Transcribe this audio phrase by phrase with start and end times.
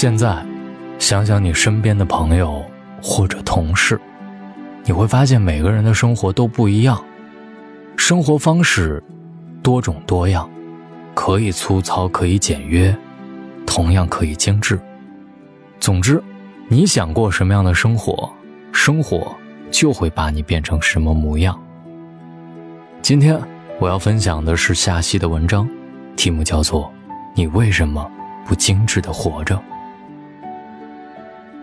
[0.00, 0.42] 现在，
[0.98, 2.64] 想想你身边的朋友
[3.02, 4.00] 或者同事，
[4.82, 6.98] 你会发现每个人的生活都不一样，
[7.98, 9.04] 生活方式
[9.62, 10.48] 多种多样，
[11.12, 12.96] 可以粗糙，可以简约，
[13.66, 14.80] 同样可以精致。
[15.78, 16.18] 总之，
[16.66, 18.32] 你想过什么样的生活，
[18.72, 19.36] 生活
[19.70, 21.54] 就会把你变成什么模样。
[23.02, 23.38] 今天
[23.78, 25.68] 我要分享的是夏曦的文章，
[26.16, 26.84] 题目叫做
[27.34, 28.10] 《你为什么
[28.46, 29.54] 不精致的活着》。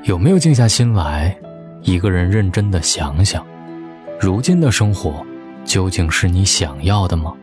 [0.04, 1.36] 有没有静下心来，
[1.82, 3.46] 一个人认真的想想，
[4.20, 5.26] 如今的生活
[5.66, 7.34] 究竟是你想要的吗？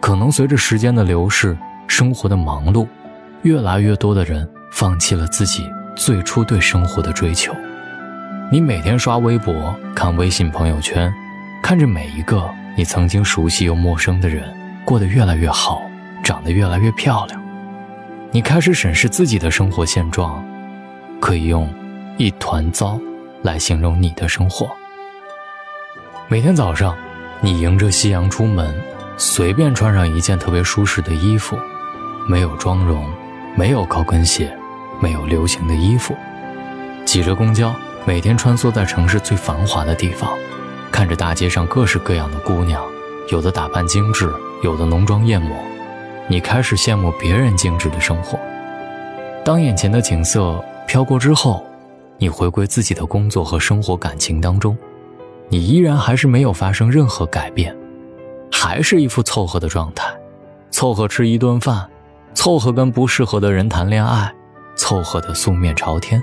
[0.00, 1.56] 可能随着时间的流逝，
[1.88, 2.86] 生活的忙碌，
[3.42, 7.52] 越来越多的人放弃了自己最初对生活的追求。
[8.52, 11.12] 你每天刷微博、看微信朋友圈，
[11.62, 14.44] 看着每一个你曾经熟悉又陌生的人
[14.84, 15.82] 过得越来越好，
[16.22, 17.42] 长得越来越漂亮，
[18.30, 20.44] 你开始审视自己的生活现状。
[21.20, 21.68] 可以用
[22.16, 22.98] “一团糟”
[23.42, 24.68] 来形容你的生活。
[26.28, 26.96] 每天早上，
[27.40, 28.74] 你迎着夕阳出门，
[29.16, 31.58] 随便穿上一件特别舒适的衣服，
[32.28, 33.04] 没有妆容，
[33.56, 34.56] 没有高跟鞋，
[35.00, 36.14] 没有流行的衣服，
[37.04, 37.74] 挤着公交，
[38.04, 40.30] 每天穿梭在城市最繁华的地方，
[40.92, 42.82] 看着大街上各式各样的姑娘，
[43.30, 45.56] 有的打扮精致，有的浓妆艳抹，
[46.28, 48.38] 你开始羡慕别人精致的生活。
[49.44, 50.62] 当眼前的景色。
[50.88, 51.62] 飘过之后，
[52.16, 54.76] 你回归自己的工作和生活感情当中，
[55.50, 57.76] 你依然还是没有发生任何改变，
[58.50, 60.10] 还是一副凑合的状态，
[60.70, 61.86] 凑合吃一顿饭，
[62.32, 64.34] 凑合跟不适合的人谈恋爱，
[64.76, 66.22] 凑合的素面朝天，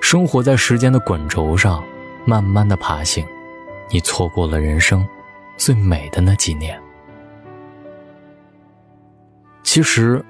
[0.00, 1.82] 生活在时间的滚轴上，
[2.24, 3.26] 慢慢的爬行，
[3.90, 5.04] 你错过了人生
[5.56, 6.80] 最美的那几年。
[9.64, 10.24] 其实，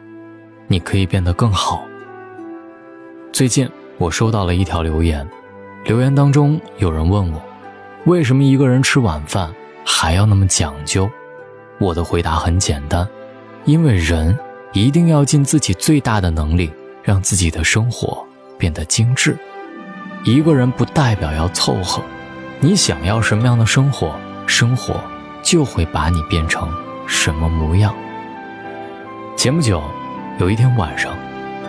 [0.69, 1.87] 你可以变得更好。
[3.37, 5.29] 最近我收到了一条留言，
[5.85, 7.43] 留言当中有人问我，
[8.07, 11.07] 为什么一个人吃晚饭还要那么讲究？
[11.79, 13.07] 我的回答很简单，
[13.67, 14.35] 因为人
[14.73, 16.73] 一定要尽自己最大的能力，
[17.03, 19.37] 让自己的生活变得精致。
[20.25, 22.03] 一个人不代表要凑合，
[22.59, 24.15] 你想要什么样的生活，
[24.47, 24.99] 生活
[25.43, 26.67] 就会把你变成
[27.07, 27.95] 什么模样。
[29.37, 29.83] 前不久，
[30.39, 31.15] 有一天晚上，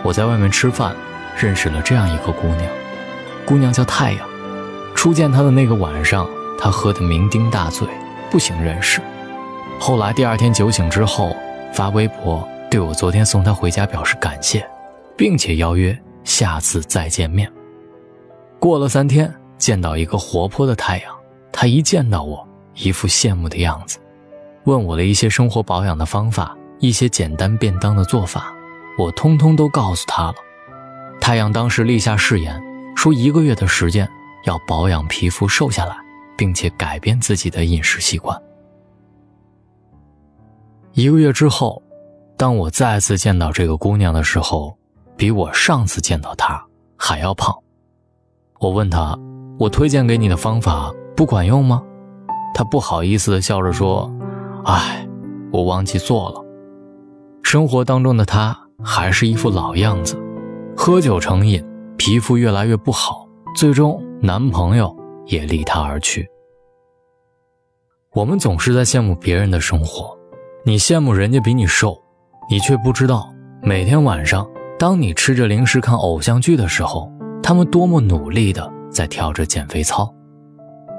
[0.02, 0.96] 我在外面吃饭。
[1.38, 2.64] 认识了这样一个姑娘，
[3.46, 4.28] 姑娘叫太阳。
[4.96, 6.28] 初见她的那个晚上，
[6.58, 7.88] 她喝得酩酊大醉，
[8.31, 9.00] 不省人事。
[9.80, 11.36] 后来第二天酒醒之后，
[11.72, 14.68] 发微博对我昨天送她回家表示感谢，
[15.16, 17.52] 并且邀约下次再见面。
[18.59, 21.16] 过了三天，见到一个活泼的太阳，
[21.52, 24.00] 她一见到我，一副羡慕的样子，
[24.64, 28.52] 问我的一些生活保养的方法，一些简单便当的做法，
[28.98, 30.34] 我通通都告诉她了。
[31.28, 32.58] 太阳当时立下誓言，
[32.96, 34.10] 说一个月的时间
[34.46, 35.94] 要保养皮肤、瘦下来，
[36.38, 38.42] 并且改变自己的饮食习惯。
[40.94, 41.84] 一个月之后，
[42.38, 44.78] 当我再次见到这个姑娘的时候，
[45.18, 47.54] 比我上次见到她还要胖。
[48.62, 49.20] 我问她
[49.60, 51.84] ：“我推荐给你的方法不管用吗？”
[52.56, 54.10] 她不好意思的笑着说
[54.64, 55.06] ：“唉，
[55.52, 56.42] 我忘记做了。”
[57.44, 60.18] 生活当中的她还是一副老样子。
[60.80, 61.62] 喝酒成瘾，
[61.98, 64.96] 皮肤越来越不好，最终男朋友
[65.26, 66.30] 也离她而去。
[68.14, 70.16] 我们总是在羡慕别人的生活，
[70.64, 72.00] 你羡慕人家比你瘦，
[72.48, 73.28] 你却不知道
[73.64, 77.12] 每天晚上，当你吃着零食看偶像剧的时候，
[77.42, 80.14] 他们多么努力的在跳着减肥操。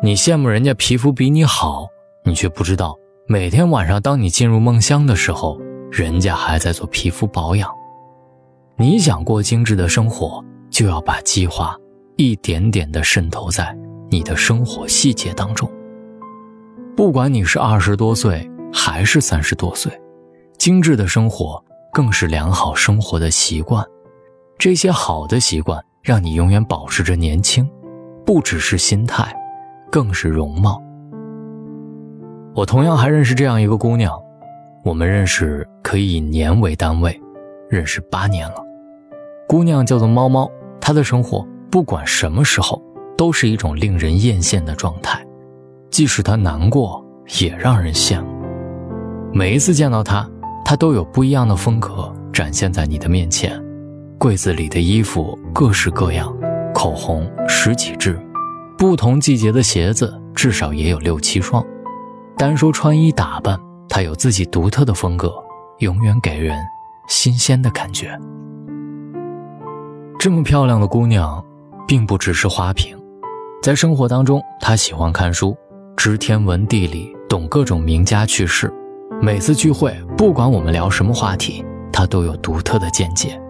[0.03, 1.87] 你羡慕人家皮肤比你好，
[2.25, 2.97] 你却不知道
[3.29, 5.57] 每天晚上当你进入梦乡的时候，
[5.91, 7.73] 人家还在做皮肤保养。
[8.81, 10.41] 你想过精致的生活，
[10.71, 11.77] 就要把计划
[12.15, 13.77] 一点点地渗透在
[14.09, 15.69] 你的生活细节当中。
[16.97, 19.93] 不管你是二十多岁还是三十多岁，
[20.59, 21.61] 精致的生活
[21.93, 23.85] 更是良好生活的习惯。
[24.57, 27.69] 这些好的习惯让你永远保持着年轻，
[28.25, 29.35] 不只是心态，
[29.91, 30.81] 更是容貌。
[32.55, 34.17] 我同样还认识这样一个姑娘，
[34.85, 37.21] 我们认识可以以年为单位，
[37.69, 38.68] 认识八年了。
[39.49, 42.83] 姑娘叫做猫猫，她的生活不管什么时候
[43.17, 45.27] 都是一种令人艳羡的状态，
[45.91, 47.03] 即使她难过
[47.41, 48.29] 也让人羡慕。
[49.33, 50.29] 每一次见到她，
[50.67, 53.59] 她都有不一样的风格展现在你的面前。
[54.19, 56.31] 柜子里的衣服各式各样，
[56.75, 58.21] 口红十几支，
[58.77, 61.65] 不同季节的鞋子至少也有六七双。
[62.37, 63.59] 单说穿衣打扮，
[63.89, 65.33] 她有自己独特的风格，
[65.79, 66.55] 永远给人
[67.09, 68.11] 新鲜的感觉。
[70.19, 71.41] 这么漂亮的姑娘，
[71.87, 72.99] 并不只是花瓶，
[73.63, 75.57] 在生活当中，她喜欢看书，
[75.97, 78.69] 知天文地理，懂各种名家趣事。
[79.23, 83.41] 每次聚会，不管我们聊什么话题，她都有独特的见解，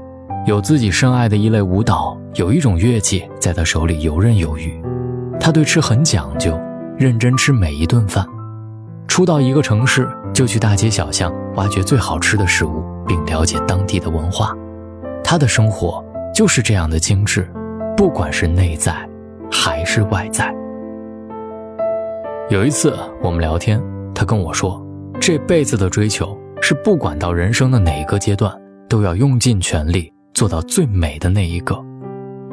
[0.47, 4.79] 有自己深爱的一类舞蹈，有一种乐器在她手里游刃有余。
[5.41, 6.61] 她对吃很讲究，
[6.99, 8.27] 认真吃每一顿饭。
[9.07, 14.55] 初到一个城市，就去大街小巷挖掘最好吃的食物，并了解当地的文化。
[15.25, 16.05] 她的生活。
[16.39, 17.51] 就是这样的精致，
[17.97, 18.95] 不管是内在
[19.51, 20.55] 还是外在。
[22.49, 23.83] 有一次我们聊天，
[24.15, 24.81] 他跟我说，
[25.21, 28.57] 这辈子的追求是不管到人生的哪一个阶段，
[28.89, 31.77] 都要用尽全力做到最美的那一个，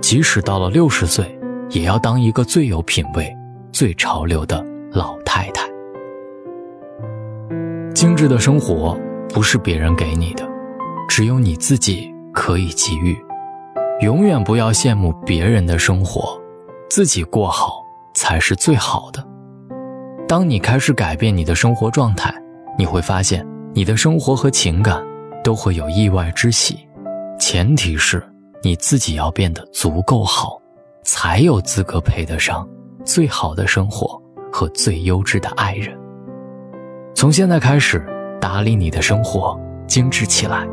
[0.02, 1.40] 即使到了六十岁，
[1.70, 3.32] 也要当一个最有品味、
[3.72, 5.70] 最潮流的老太太。
[7.94, 8.98] 精致的生活
[9.30, 10.44] 不是别人给你的，
[11.08, 13.16] 只有你自己可以给予。
[14.02, 16.38] 永远不要羡慕别人的生活，
[16.90, 17.82] 自己过好
[18.14, 19.26] 才是最好的。
[20.28, 22.34] 当你开始改变你的生活状态，
[22.78, 25.02] 你会发现你的生活和情感
[25.44, 26.78] 都会有意外之喜。
[27.40, 28.22] 前提是
[28.62, 30.60] 你自己要变得足够好，
[31.04, 32.68] 才有资格配得上
[33.06, 34.22] 最好的生活
[34.52, 35.98] 和最优质的爱人。
[37.14, 38.06] 从现在开始，
[38.42, 39.58] 打理你的生活，
[39.88, 40.68] 精致起来，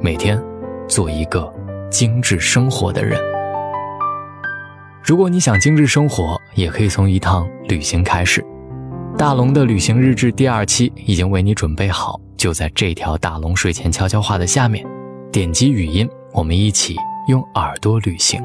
[0.00, 0.42] 每天
[0.88, 1.52] 做一个。
[1.94, 3.16] 精致生活的人，
[5.00, 8.44] 如果你想精致生活，也可以从一趟旅行开始。
[9.16, 14.84] 大龙的旅行日志第二期已经为你准备好，就在这条大龙睡前悄悄话的下面，
[15.30, 16.96] 点击语音，我们一起
[17.28, 18.42] 用耳朵旅行。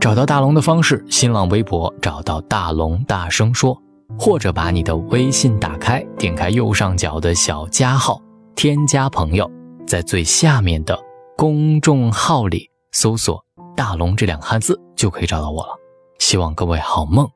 [0.00, 3.78] 找到大龙的方式：新浪微博找到大龙，大声说，
[4.18, 8.18] 或者把你的微信打开，点开右上角的小加号，
[8.54, 9.46] 添加朋友，
[9.86, 10.98] 在最下面的。
[11.36, 13.44] 公众号里搜索
[13.76, 15.78] “大龙”这两个汉字，就可以找到我了。
[16.18, 17.28] 希望各位好梦，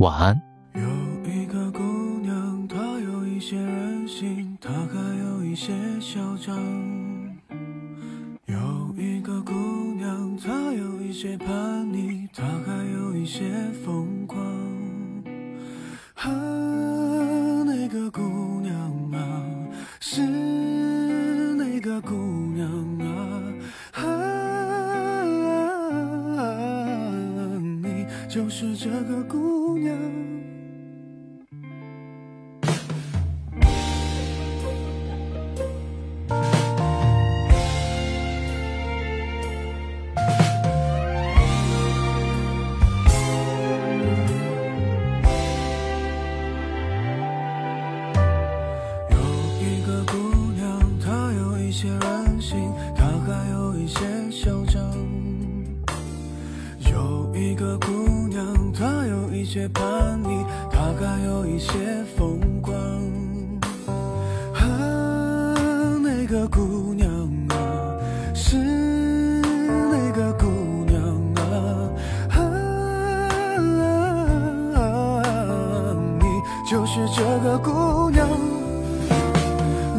[0.00, 0.38] 晚安。
[0.74, 0.82] 有
[1.32, 1.80] 一个姑
[2.20, 6.54] 娘，她有一些任性，她还有一些嚣张。
[8.44, 9.54] 有一个姑
[9.94, 13.50] 娘，她有一些叛逆，她还有一些
[13.82, 14.44] 疯狂。
[16.16, 16.28] 啊，
[28.58, 30.17] 是这个姑娘。
[60.70, 61.70] 大概有一些
[62.16, 62.74] 风光。
[64.54, 64.64] 啊，
[66.02, 67.08] 那个姑娘。
[67.50, 67.54] 啊，
[68.34, 70.46] 是那个姑
[70.86, 70.96] 娘。
[71.36, 72.40] 啊，
[74.74, 74.82] 啊，
[76.18, 76.24] 你
[76.70, 78.28] 就是这个姑娘。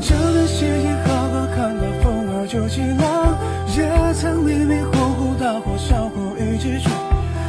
[0.01, 3.37] 这段时间好好看到风儿就起浪，
[3.75, 6.89] 也曾迷迷糊糊大火小火一起闯，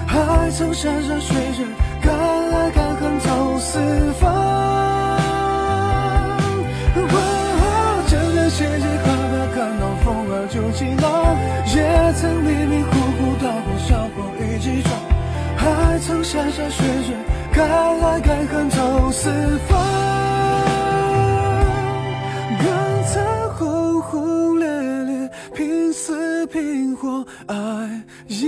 [0.06, 1.64] 还曾山山水水。
[2.02, 2.89] 敢爱敢
[3.20, 3.78] 走四
[4.20, 4.24] 方，
[8.08, 11.04] 这个世界好大，看到风儿就起浪，
[11.74, 11.76] 也
[12.14, 14.88] 曾迷迷糊糊大火小火一起闯，
[15.56, 15.62] 还
[16.00, 17.14] 曾山山水水，
[17.52, 19.30] 敢爱敢恨走四
[19.68, 19.78] 方，
[22.58, 22.66] 更
[23.04, 23.22] 曾
[23.56, 24.66] 轰轰烈
[25.04, 27.54] 烈，拼死拼活爱
[28.26, 28.46] 一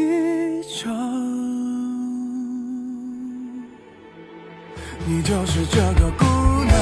[5.33, 6.27] 就是这个姑
[6.67, 6.77] 娘，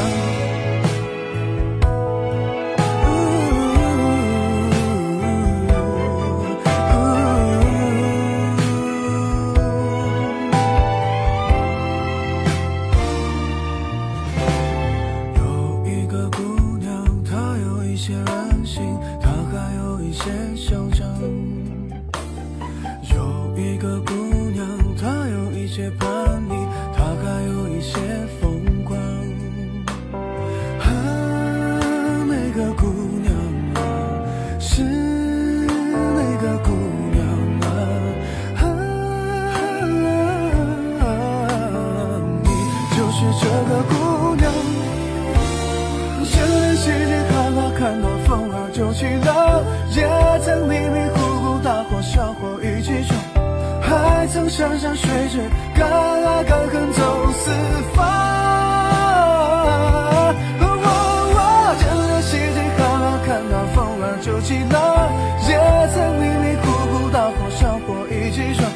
[15.36, 16.42] 有一个姑
[16.78, 16.90] 娘，
[17.24, 20.24] 她有一些任性，她还有一些
[20.56, 21.06] 嚣张。
[23.14, 24.12] 有一个姑
[24.52, 24.66] 娘，
[25.00, 26.54] 她有一些叛逆。
[26.92, 27.96] 她还有一些
[48.72, 50.08] 就起了，也
[50.44, 53.18] 曾迷迷糊糊大火小火一起闯，
[53.82, 54.20] 还。
[54.32, 55.40] 曾山山水水，
[55.74, 57.50] 敢爱敢恨走四
[57.94, 58.06] 方。
[61.78, 64.78] 见了西街好好看到风儿就起浪，
[65.48, 65.50] 也
[65.92, 68.70] 曾迷迷糊糊大火小火一起闯，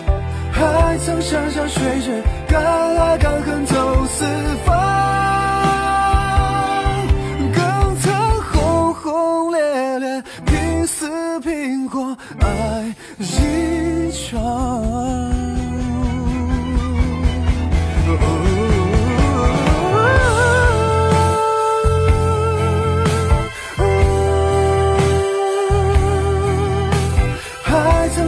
[0.51, 2.61] 还曾山山水水，敢
[2.97, 4.25] 爱敢恨走四
[4.65, 4.84] 方。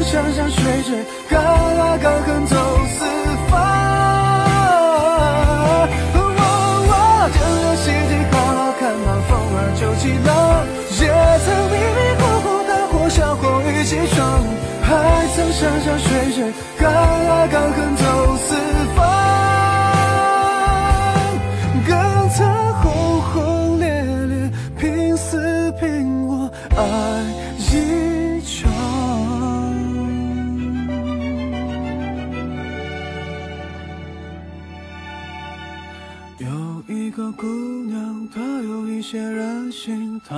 [0.06, 1.98] 还曾山山水水，敢爱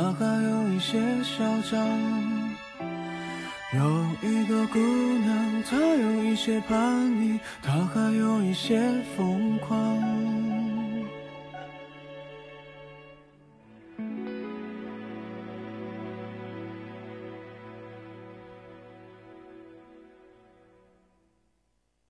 [0.09, 1.79] 他，还有一些嚣张。
[3.75, 8.81] 有一个姑娘，她有一些叛逆，她还有一些
[9.17, 10.38] 疯狂。